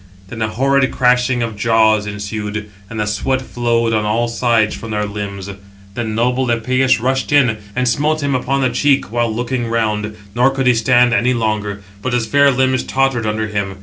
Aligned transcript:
Then 0.29 0.41
a 0.41 0.47
horrid 0.47 0.89
crashing 0.91 1.43
of 1.43 1.55
jaws 1.55 2.07
ensued, 2.07 2.71
and 2.89 2.99
the 2.99 3.05
sweat 3.05 3.39
flowed 3.39 3.93
on 3.93 4.03
all 4.03 4.27
sides 4.27 4.73
from 4.73 4.89
their 4.89 5.05
limbs. 5.05 5.47
Then 5.93 6.15
noble 6.15 6.47
Epëus 6.47 6.99
rushed 6.99 7.31
in, 7.31 7.59
and 7.75 7.87
smote 7.87 8.23
him 8.23 8.33
upon 8.33 8.61
the 8.61 8.71
cheek, 8.71 9.11
while 9.11 9.31
looking 9.31 9.67
round, 9.67 10.15
nor 10.33 10.49
could 10.49 10.65
he 10.65 10.73
stand 10.73 11.13
any 11.13 11.35
longer; 11.35 11.83
but 12.01 12.13
his 12.13 12.25
fair 12.25 12.49
limbs 12.49 12.81
tottered 12.81 13.27
under 13.27 13.45
him. 13.49 13.75